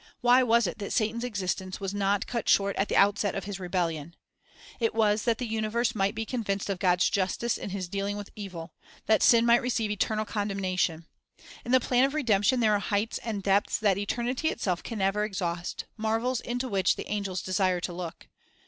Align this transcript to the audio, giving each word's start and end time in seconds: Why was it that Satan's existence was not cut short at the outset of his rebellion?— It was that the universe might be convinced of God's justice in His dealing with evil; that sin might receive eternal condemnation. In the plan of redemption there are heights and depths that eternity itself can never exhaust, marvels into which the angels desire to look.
Why 0.21 0.41
was 0.41 0.65
it 0.65 0.79
that 0.79 0.91
Satan's 0.91 1.23
existence 1.23 1.79
was 1.79 1.93
not 1.93 2.25
cut 2.25 2.49
short 2.49 2.75
at 2.75 2.87
the 2.89 2.95
outset 2.97 3.35
of 3.35 3.43
his 3.43 3.59
rebellion?— 3.59 4.15
It 4.79 4.95
was 4.95 5.25
that 5.25 5.37
the 5.37 5.45
universe 5.45 5.93
might 5.93 6.15
be 6.15 6.25
convinced 6.25 6.71
of 6.71 6.79
God's 6.79 7.07
justice 7.07 7.55
in 7.55 7.69
His 7.69 7.87
dealing 7.87 8.17
with 8.17 8.31
evil; 8.35 8.73
that 9.05 9.21
sin 9.21 9.45
might 9.45 9.61
receive 9.61 9.91
eternal 9.91 10.25
condemnation. 10.25 11.05
In 11.63 11.71
the 11.71 11.79
plan 11.79 12.03
of 12.03 12.15
redemption 12.15 12.61
there 12.61 12.73
are 12.73 12.79
heights 12.79 13.19
and 13.19 13.43
depths 13.43 13.77
that 13.77 13.99
eternity 13.99 14.47
itself 14.47 14.81
can 14.81 14.97
never 14.97 15.23
exhaust, 15.23 15.85
marvels 15.97 16.41
into 16.41 16.67
which 16.67 16.95
the 16.95 17.07
angels 17.07 17.43
desire 17.43 17.79
to 17.81 17.93
look. 17.93 18.27